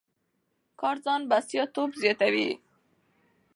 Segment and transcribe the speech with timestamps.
[0.79, 2.49] کار ځان بسیا توب زیاتوي.